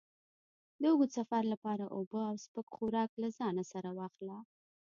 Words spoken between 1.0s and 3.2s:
سفر لپاره اوبه او سپک خوراک